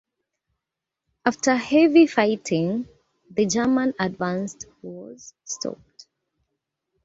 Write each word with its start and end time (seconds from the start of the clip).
After 1.27 1.55
heavy 1.55 2.07
fighting, 2.07 2.87
the 3.29 3.45
German 3.45 3.93
advance 3.99 4.65
was 4.81 5.35
stopped. 5.43 6.07